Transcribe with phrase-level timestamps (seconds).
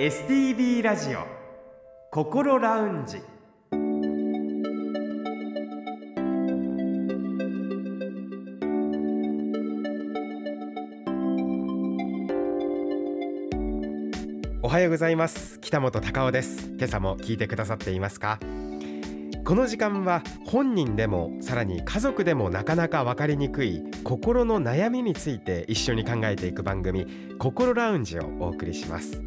[0.00, 1.26] STB ラジオ
[2.10, 3.18] 心ラウンジ。
[14.62, 15.60] おはようございます。
[15.60, 16.70] 北本隆夫です。
[16.70, 18.40] 今朝も聞いてくださっていますか？
[19.44, 27.06] この時間は本人でもさらに家族でもなかなか分かりにくい心の悩みについて一緒に考えていく番組
[27.38, 29.22] 心ラウンジをお送りします。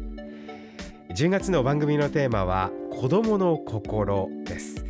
[1.14, 4.84] 10月の番組のテーマは子供の心です。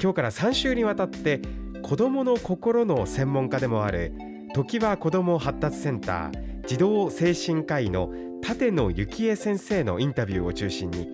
[0.00, 1.42] 今日から3週にわたって
[1.82, 4.14] 子供の心の専門家でもある
[4.54, 8.10] 時は子ども発達センター児童精神科医の
[8.42, 11.06] 立野幸恵先生のインタビューを中心に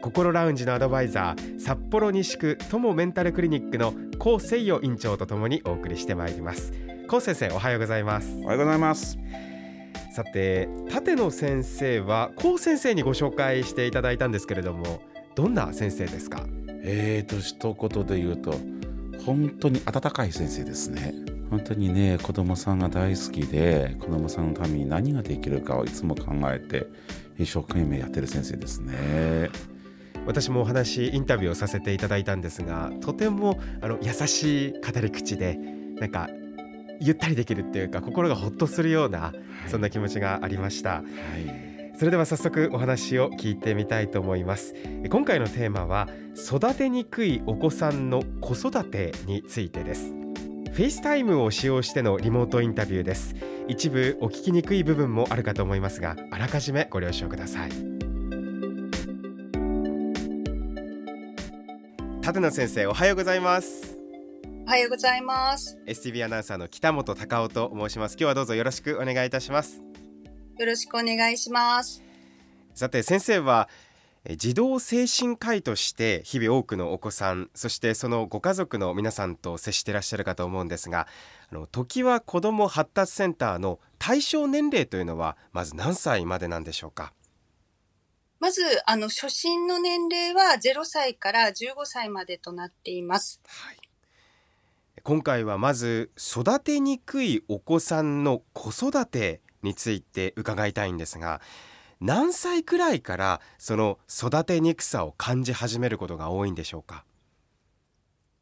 [0.00, 6.72] 心ラウンジのアドバイザー札幌西区友メンタルクリニックの高誠代院長とともにお送りしてまいります。
[7.06, 8.34] 高先生おはようございます。
[8.38, 9.18] おはようございます。
[10.16, 15.02] さて立野先生は高先生にご紹介していただいたんですけれども
[15.34, 16.46] どんな先生ですか？
[16.82, 18.54] えーと一言で言うと
[19.26, 21.12] 本当に温かい先生ですね。
[21.50, 26.86] 本当にね子供さんが大好きで子供さんのために何ができるかをいつも考えて
[27.38, 29.50] 一生懸命やってる先生ですね。
[30.26, 35.58] 私もお話インタビューをさせていただいたんですがとてもあの優しい語り口で
[36.00, 36.30] なんか
[37.00, 39.32] ゆったりできるっていうか心がほっとするような、は
[39.66, 44.74] い、そんな気持ちがありました、はい、それでは早速お話を聞いてみたいと思います。
[45.10, 50.12] 今回のテーマは育てにくいお子さんの子育てについてです。
[50.72, 53.34] フェイスタイムを使用してのリモートインタビューです。
[53.66, 57.70] 一部お聞きにくい部分もあるかと思いますがあらかじめご了承ください。
[62.26, 63.95] 立野先生おはようございます
[64.66, 65.78] おはようございます。
[65.86, 68.14] STV アナウンサーの北本隆夫と申します。
[68.14, 69.80] 今日はどうぞよろしくお願いいたします。
[70.58, 72.02] よろしくお願いします。
[72.74, 73.68] さて先生は
[74.36, 81.06] 児童精神科医として日々多くのお子さんそしてそのご家族の皆さんと接していらっしゃるかと思うんですが
[81.48, 87.12] あの時は子ども発達センターの対象年齢というのはまず何歳までなんでしょうか？
[88.40, 93.76] まずあの初診の年齢は0歳から15歳までとなっています、はい、
[95.06, 101.40] 今回はまず育てにくいお子さんの子育てについて伺いたいんですが
[102.00, 107.04] 何歳くらいからその育てにくさを感じ始めることが多いんでしょうか？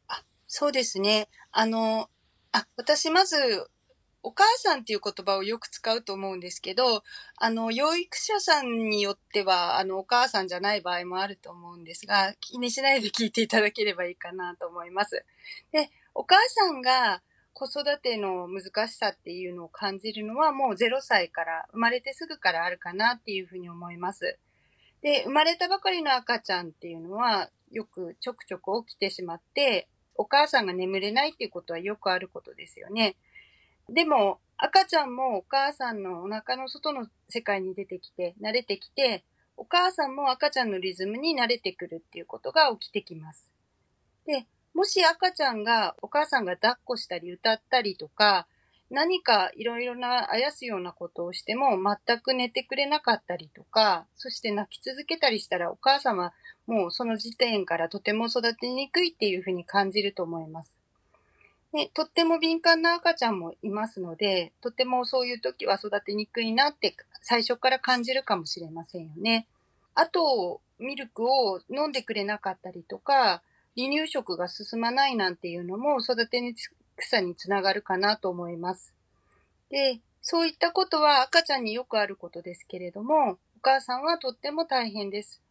[0.07, 1.29] あそうですね。
[1.51, 2.09] あの、
[2.51, 3.69] あ、私まず、
[4.23, 7.03] お母さんっていう言葉をよく使うと思うんですけど、
[7.37, 15.23] あの、養育者さんによっては、あの、お母さんじゃない場合もあると思うんですが、気にしないで聞いていただければいいかなと思います。
[15.71, 17.21] で、お母さんが、
[17.53, 24.37] 子育ての難しさっていうのを感じるのはもう0歳から生まれてすぐからあるかなっていうふうに思います。
[25.01, 33.15] で、生まれたばかりの赤ちゃんっていうのはよくちょくちょく起きてしまってお母さんが眠れないっていうことはよくあることですよね。
[33.89, 39.23] でも赤ちゃんもお母さんのお腹の外の世界に出てきて慣れてきて
[39.55, 43.49] お母さんも赤ちゃんのリズムに慣れてくるっていうことが起きてきます。
[44.25, 48.45] で、もし赤ちゃんがお母さんが抱っこしたり歌ったりとか、
[48.91, 56.33] 何かいろいろなあやすようなことをしても全く寝てくれなかったりとか、そして泣き続けたりしたらお母さんは
[56.67, 60.77] もうその時点からとても育てにくいっていうふうに感じると思います。
[61.71, 69.47] でとっても敏感な赤ちゃんもいますので、とてもそういう時は育てにくいなって最初から感じるかもしれませんよね。
[69.93, 73.41] あと、ミルクを飲んでくれなかったりとか、
[73.77, 76.55] 離乳食が進まないなんていうのも育てに
[76.95, 78.93] くさにつながるかなと思います。
[79.69, 85.41] で、そういったことは赤ちゃんによくあることですけれども、お母さんはとっても大変です。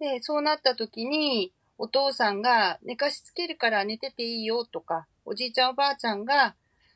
[0.00, 6.54] で、そうなった時に、お父さんが寝かしつけるから寝てていいよとか、おじいちゃんおばあちゃんが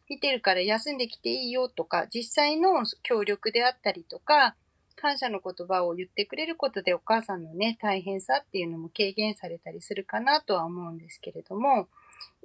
[0.08, 4.56] 見てるから休んできていいよとか、実際の協力であったりとか、
[5.00, 11.88] 感謝の言葉を言ってくれることでお母さんのね、大変さっていうのも軽減されたりするかなとは思うんですけれども、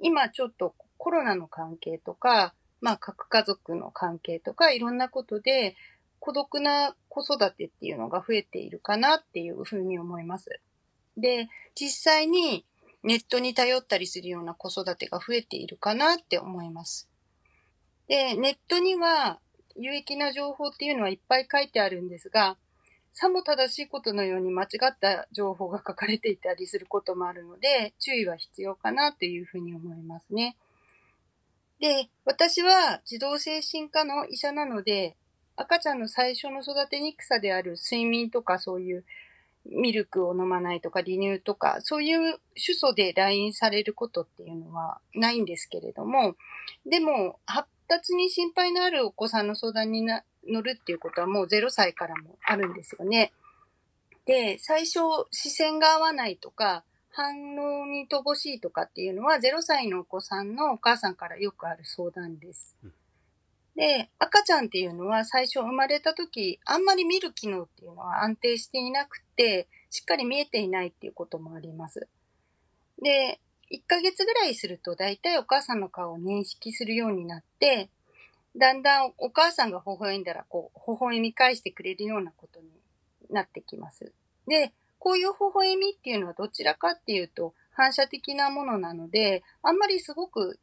[0.00, 5.74] 今ちょっとコロナの関係とか、まあ核家族の関係とかいろんなことで
[6.20, 10.60] 孤独な子育てっていうのが増えているかなっていうふうに思います。
[11.16, 12.64] で、実際に
[13.02, 17.08] ネットに頼ったりするような子育てが増えているかなって思います。
[18.08, 19.38] で、ネットには
[19.76, 22.56] 有益な情報っていうのはいっぱい書いてあるんですが、
[23.12, 30.56] さも正しいことのように間違った情報が書かれていたりすることもあるので、注意は必要かなというふうに思いますね。
[31.78, 35.16] で、私は児童精神科の医者なので、
[35.56, 39.04] 赤ちゃんの最初の育てにくさである睡眠とかそういう
[39.66, 46.36] ミルクを飲まないとか離乳とか、そういう主訴で来院されることっていうのはないんですけれども、
[46.84, 53.32] でも発達に心配のあるお子さんの相談にな乗るっていうことはもう0歳からもあるんですよね。
[54.26, 55.00] で、最初
[55.30, 62.74] 視線が合わないとか、反応に乏しいとかっていうのは0歳のお子さんのお母さんからよくある相談です。
[63.76, 72.08] で、赤ちゃんっていうのは最初生まれた時、あんまり見る機能っていうのは安定していなくて、しっかり見えていないっていうこともあります。
[73.00, 73.40] で、
[73.74, 77.90] 1ヶ月ぐらいすると大体お母さんの顔を認識するようになって、
[78.56, 82.68] だんだんお母さんが微笑んだら、こう、微笑み返してくれるようなことに
[83.30, 84.12] なってきます。
[84.46, 90.58] で、こういう微笑みっていうのはどちらかっていうと反射的なものなので、あんまりすごく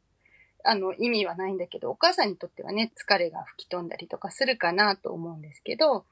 [0.64, 6.04] あの、意味はないんだけど、お母さんにとってはね、疲れが吹き飛んだりとかするかなと思うんですけど、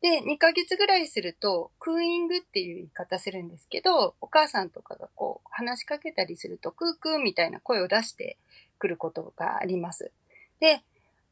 [0.00, 8.38] で、2ヶ月ぐらいすると、クーイングっていう言い方するんですけど、お母さんとかがこう、話しかけたりすると、クークーみたいな声を出して
[8.78, 10.12] くることがあります。
[10.60, 10.82] で、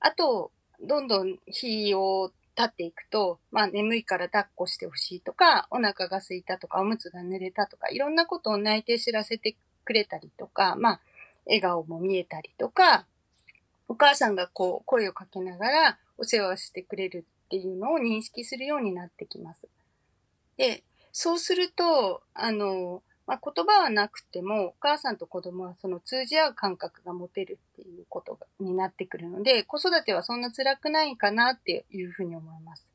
[0.01, 0.51] あと、
[0.83, 11.01] どんどん日を経っていくと、まあ眠いから抱っこしてほしいとか、お腹が空いたとか、おむつが濡れたとか、いろんなことを泣いて知らせてくれたりとか、まあ、
[11.47, 13.07] 笑顔も見えたりとか、
[13.89, 19.69] お母さんがこう声をかけながらお世話してくれるっていうのを認識するようになってきます。
[20.57, 20.83] で、
[21.13, 32.93] そうすると、あの、まあ、言葉はなくても、お母さんと子供はその通じ合う感覚が持てるっていうことがになってくるので、子育てはそんな辛くないかなっていうふうに思います。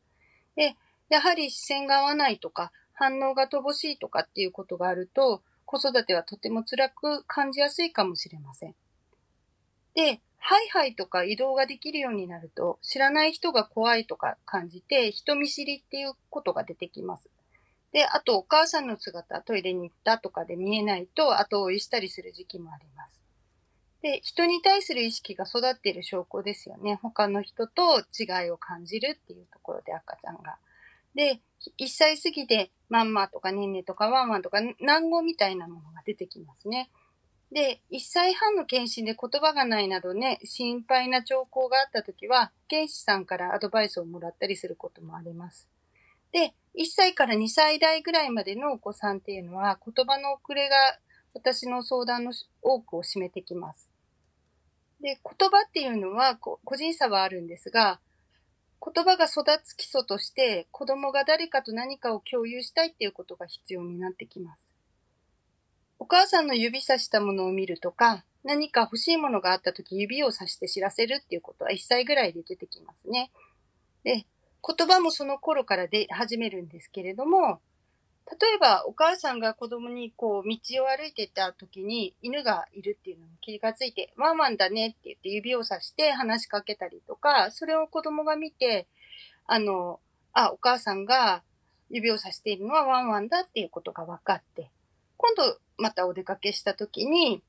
[0.56, 0.76] で、
[1.10, 8.76] やはり視線が合わないとか、反応が乏しいとかっていうことがあると、子育てはとても辛く感じやすいかもしれません。
[9.96, 17.30] で、ハイハイとか移動ができるようになると、知らない人が怖いとか感じて、人見知りっていうことが出てきます。
[17.92, 23.22] で、あとお母さんの姿、トイレに行ったとかで見えないと後追いしたりする時期もあります。
[24.02, 26.96] で、人に対する意識が育っている証拠ですよね。
[27.02, 30.58] 他の人と違いを感じるっていうところで赤ちゃんが。
[31.14, 31.40] で、
[31.78, 36.90] 1歳過ぎでマンマとかネンネとかワンワンとか難語みたいなものが出てきますね。
[37.52, 45.68] で、1歳半の検診で言葉がないなどね、心配な兆候があったときは、検視さんからアドバイスをもらったりすることもあります。
[46.32, 50.76] で、1歳から2歳代ぐらいまでのお子さんっていうのは、言葉の遅れが
[51.34, 53.90] 私の相談の多くを占めてきます。
[55.02, 58.00] で、言葉っていうのは個人差はあるんですが、
[58.84, 64.74] 言葉が育つ基礎として子供が誰かと何かを共有したいっていうことが必要になってきます。
[66.00, 73.32] お母さんの指さしたものを見るとか、何か欲しいものがあった時指をさして知らせるっていうことは1歳ぐらいで出てきますね。
[74.04, 74.26] で、
[74.66, 77.60] 言葉もその頃から出始めるんですけれども、
[78.30, 88.88] 例えばお母さんが子供にこう道を歩いてた時に犬がいるっていうのに気がついて、ワンワンだねって言って指をさして話しかけたりとか、それを子供が見て、
[89.48, 90.00] あの、
[90.34, 91.44] あ、お母さんが
[91.90, 94.70] 指をさしているのはワンワンだっていうことが分かって、
[95.18, 97.42] 今度またお出かけした時に、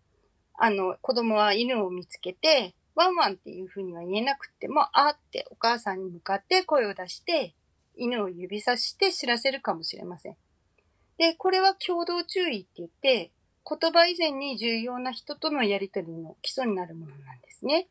[0.55, 7.55] あの、子供は犬を見つけて、ワンワンっていうふうには言えなくても、あってお母さんに向かって声を出して、
[7.97, 10.37] 犬を指さして知らせるかもしれません。
[11.19, 13.31] で、これは共同注意って言って、
[13.69, 17.87] 言葉以前に重要な人とのやりとりの基礎になるものなんですね。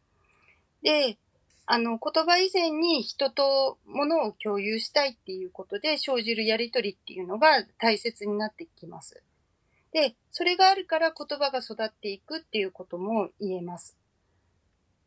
[0.84, 1.18] で、
[1.66, 9.24] あの、言葉以前に人と物を共有したいっていうことで生じるやりとりっていうのが大切になってきます。
[9.94, 13.98] で、それがあるから言葉が育っていくっていうことも言えます。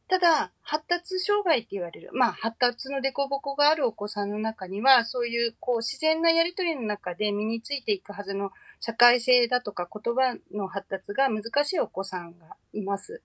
[0.07, 13.23] ただ、発達障害って言われる、まあ、発達の凸凹があるお子さんの中には、そういう、こう、自然なやりとりの中で身についていくはずの社会性だとか言葉の発達が難しいお子さんがいます。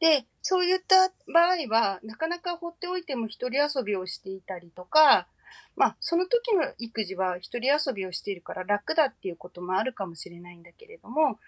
[0.00, 5.28] で、そういった場合は、なかなか放っておいても一人遊びをしていたりとか、
[5.76, 11.38] まあ、その時の育児は一人遊びをしているから楽だっていうこともあるかもしれないんだけれども、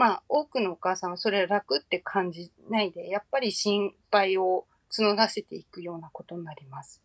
[0.00, 7.02] まあ、多くのお母さんはそれ楽って感じないで、やっぱり心配を募らせていくようなことになります。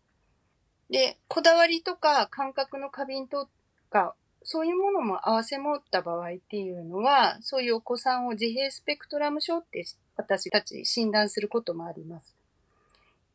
[0.88, 3.50] で、こだわりとか感覚の過敏と
[3.90, 9.84] か、そういうものも合わせ持った場合っていうのは、そういうお子さんを自閉スペクトラム症って
[10.16, 12.34] 私たち診断することもあります。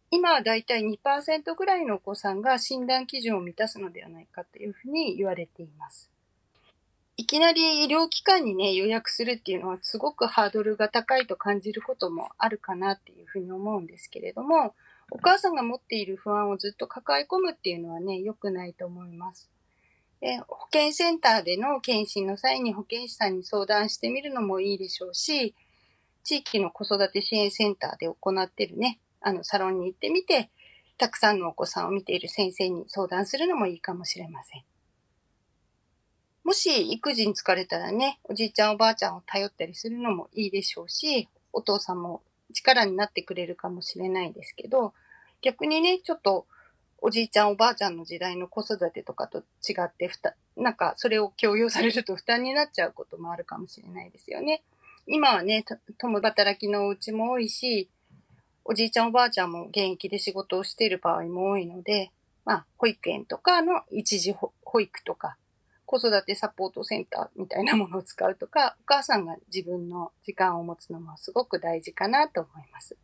[0.09, 6.10] 今はだいたい2%ぐらいのお子さんが診断基準を満たすのではないかというふうに言われています。
[7.17, 14.73] いきなり医療機関にね、予約するっていうのはすごくハードルが高いと感じることもあるかなっていうふうに思うんですけれども、
[15.11, 19.51] お母さんが持っている不安をずっと抱え込むっていうのはね、良くないと思います。
[20.21, 25.53] で保健センターでの検診の際に保健師さんに相談してみるのもいいでしょうし、
[26.23, 30.49] 地域の子育て支援センターで行ってるね、あのサロンに行ってみて、
[30.97, 34.63] たくさんのお子さんを見ている先生に相談するのもいいかもしれません。
[36.43, 42.21] もし育児に疲れたらね、おじいちゃんおばあちゃんを頼ったりするのもいいでしょうし、お父さんも
[42.53, 44.93] 力になってくれるかもしれないですけど、
[45.41, 46.45] 逆にね、ちょっと
[46.97, 54.63] おじいちゃんおばあちゃんの時代の子育てとかと違ってふた、なんかそれを強要されると負担になっちゃうこともあるかもしれないですよね。
[55.07, 55.65] 今はね、
[55.97, 57.89] 共働きのお家も多いし、
[58.63, 62.11] おじいちゃんおばあちゃんも現役で仕事をしている場合も多いので、
[62.45, 65.37] まあ、保育園とかの一時保育とか、
[65.91, 72.95] 子育てサポートセンターみたいなものを使うとか、 お母さんが自分の時間を持つのもすごく大事かなと思います。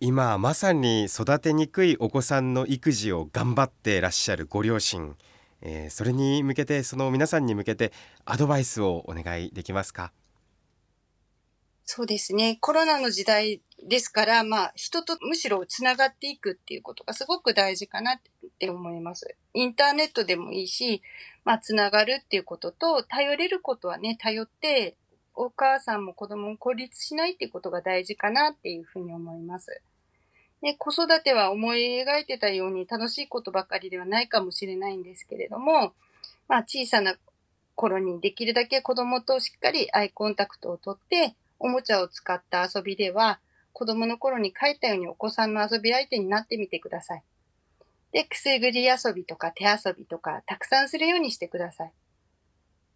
[0.00, 5.16] 今まさに育てにくいお子さんの育児を頑張っていらっしゃるご両親、
[5.60, 7.92] えー、それに向けてその皆さんに向けて
[8.24, 10.12] アドバイスをお願いできますか？
[11.84, 12.58] そうですね。
[12.60, 18.20] コロナの時代ですから、まあ、人とむしろつながっていくっていうことがすごく大事かなっ
[18.58, 19.36] て思います。
[19.54, 21.02] インターネットでもいいし、
[21.44, 24.96] まあ、つながるっていうことと、頼れることはね、頼って、
[25.34, 29.80] お母さんも子供も孤立しないっていうことが大事かなっていうふうに思います。
[30.62, 35.92] ね、子育ては思い描いてたように楽しいことばかりではないかもしれないんですけれども、
[36.48, 37.14] まあ、小さな
[37.76, 43.38] 頃にできるだけ子供としっかりアイコンタクトをとって、おもちゃを使った遊びでは、
[43.78, 47.22] 子供の頃に書いたようにお子さんの遊び相手になってみてください。
[48.10, 51.92] で、くすぐり遊びとか手遊びとか、たくさんするようにしてください。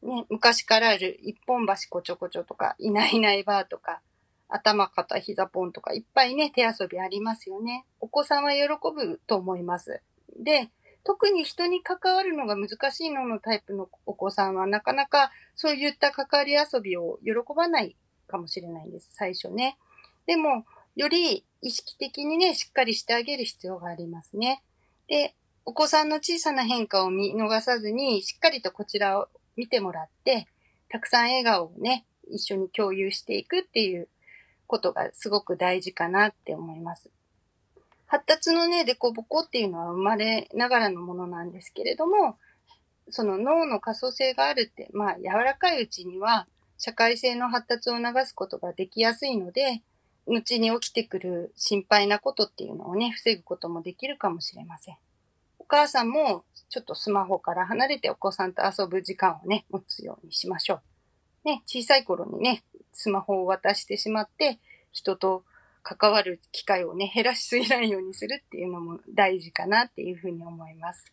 [0.05, 4.01] ね、昔からある一本橋こちょこちょとか、いないいないばーとか、
[4.49, 7.87] 頭、肩、膝ポンとか、いっぱいね、手遊びありますよね。
[8.01, 10.03] お子さんは喜ぶと思います。
[10.37, 10.69] で、
[11.05, 17.95] 特に人に関わるのが難しいののタイプのお子さんは、なかなかそういった関わり遊びを喜ばない
[18.27, 19.79] かもしれないんです、最初ね。
[20.27, 20.65] でも、
[20.96, 24.62] より意識的にね、しっかりしてあげる必要がありますね。
[25.08, 25.34] で、
[25.64, 30.46] お子さんの小さな変化を見逃さずに、しっかりとこちらを見てもらって、
[30.88, 34.08] たくさん笑顔をね、一緒に共有していくっていう
[34.66, 37.11] ことがすごく大事かなって思います。
[38.06, 42.37] 発達のね、デコボコっていうのは生まれながらのものなんですけれども、
[43.08, 46.46] その脳の可塑性があるって、まあ柔らかいうちには
[46.78, 49.82] 社会性の発達を促すことができやすいので、
[50.26, 54.97] 後に起きてくる心配なことっていうのをね、防ぐこともできるかもしれません。
[55.59, 60.81] お母さんもちょっとスマホから離れてお子さんと遊ぶ時間をね、持つようにしましょ
[61.45, 61.49] う。
[61.49, 62.62] ね、小さい頃にね、
[62.93, 64.59] スマホを渡してしまって、
[64.93, 65.45] 人と
[65.83, 71.12] 関わる機会をね、減らしすぎないようにするっていうのも大事かなっていうふうに思います。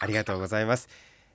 [0.00, 0.88] ありがとうございます。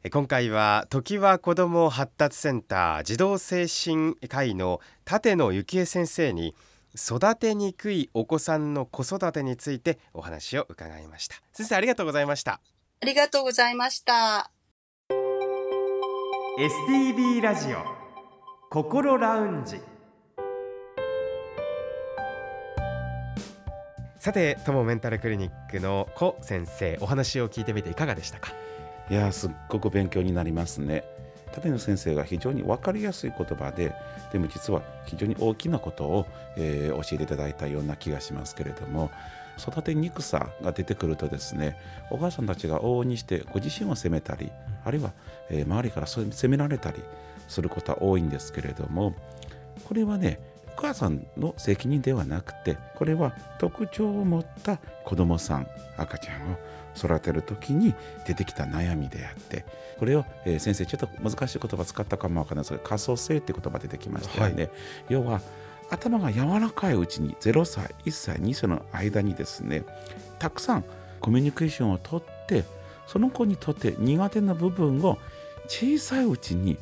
[0.09, 4.79] 今回は時は子ども発達センター児童精神科医の
[5.11, 6.55] 立野幸恵先生に
[6.95, 11.35] 育てにくいお子さんの子育てについてお話を伺いました。
[11.51, 12.61] 先生ありがとうございました。
[13.01, 14.49] ありがとうございました
[16.59, 17.77] STB ラジオ
[18.71, 19.79] 心ラウンジ。
[24.19, 28.51] さて友メンタルクリニックの小先生お話を聞いてみていかがでしたか？
[29.09, 31.03] いやすっごく勉強になりますね。
[31.55, 33.93] 立野先生が非常に分かりやすい言葉で
[34.31, 39.09] でも実は非常に大きなことを、えー、教えていただいたような気がしますけれども
[39.57, 41.77] 育てにくさが出てくるとですね
[42.11, 44.51] お母さんたちが往々にしてご自身を責めたり
[44.83, 45.13] あるいは、
[45.49, 47.01] えー、周りから責められたり
[47.47, 49.15] することは多いんですけれども
[49.85, 50.39] これはね
[50.77, 56.57] お母さんの責任ではなくてこれは特徴を持った子どもさん赤ちゃんを
[56.97, 57.93] 育てる時に
[58.25, 59.65] 出てきた悩みであって
[59.99, 64.63] これを、えー、先生ちょっと難しい言葉使ったかもわからないですけど可塑性って言葉出てきましたよね。
[64.63, 64.71] はい、
[65.09, 65.41] 要は
[65.89, 69.83] 頭が柔らかいうちに0歳1歳2歳の間にですね
[70.39, 70.83] たくさん
[71.21, 72.65] コミュニケーションをとって
[73.05, 75.17] その子にとって苦手な部分を
[75.67, 76.77] 小さいうちに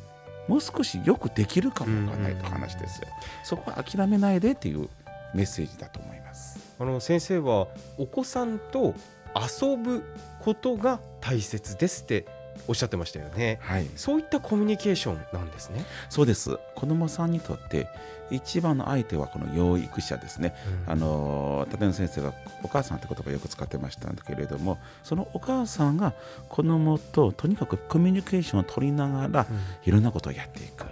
[0.48, 3.08] もう少しよくできるかもわからないと話ですよ。
[3.44, 4.88] そこは諦めないでっていう
[5.34, 6.58] メッセージだと思います。
[6.78, 7.68] あの先生は
[7.98, 8.94] お子さんと
[9.40, 10.04] 遊ぶ
[10.40, 12.26] ことが大切ですって
[12.68, 15.84] おっしゃってましたよね、はい、そういったコミュニケーションなんですね。
[16.08, 16.58] そうです。
[16.74, 17.88] 子どもさんにとって
[18.30, 20.54] 一番の相手はこの養育者ですね、
[20.86, 26.12] うん、あの立野先生がお母さんって言葉をよく使ってましたけれどもそのお母さんが
[26.48, 29.46] 子どもととにかくコミュニケーションを取りながら、
[29.84, 30.86] いろんなことをやっていく、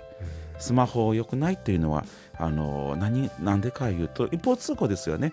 [0.59, 2.05] スマホ良くないっていうのは
[2.37, 5.33] あの何なんでかいうと一方通行ですよね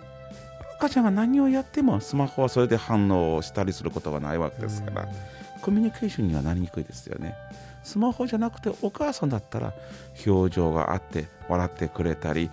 [0.82, 5.08] 赤ちゃんが何をやってもスマホはそれで反応したりすることがないわけですから、
[5.62, 7.36] コミュニケーションにはなりにくいですよね
[7.84, 9.74] スマホじゃなくてお母さんだったら
[10.26, 12.50] 表情があって笑ってくれたり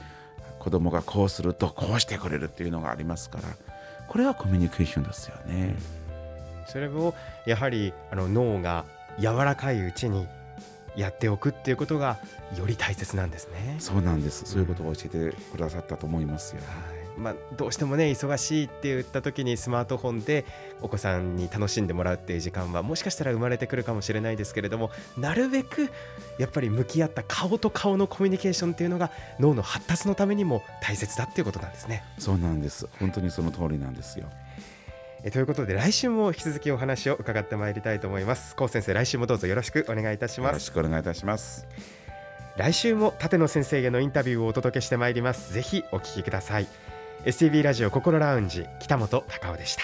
[0.58, 3.44] 子供がこうするとこうしてくれるっていうのがありますから
[4.08, 5.75] これはコミュニケーションですよね。
[6.66, 7.14] それを
[7.47, 8.85] やはりあの脳が
[9.18, 10.26] 柔らかいうちに
[10.97, 12.18] やっておくっていうことが
[12.58, 13.76] より大切なんですね。
[13.78, 14.44] そうなんです。
[14.44, 16.61] そういうことを教えてくださったと思いますよ。
[16.62, 20.46] はいまあ、どうしてもね忙しいって言った時にスマートフォンで
[20.80, 25.90] お子さんに楽しんでもらうっていう時間はもしかしたら生まれてくるかもしれないですけれどもなるべく
[26.38, 32.04] やっぱり向き合った顔と顔のコミュニケーションっていうのが脳の発達のためにも大切だっていうことなんですね。
[32.18, 32.88] そうなんです。
[32.98, 34.26] 本当にその通りなんですよ。
[35.25, 38.54] えということで来週も引き続きお話を伺ってまいりたいと思います。
[38.54, 40.50] 高先生来週もどうぞよろしくお願いいたします。
[40.50, 41.66] よろしくお願いいたします。
[42.56, 45.52] 来週も立野先生へのインタビューをお届けしてまいります。
[45.52, 46.66] ぜひお聞きください
[47.28, 49.82] STV ラジオ心ラウンジ北本隆夫でした。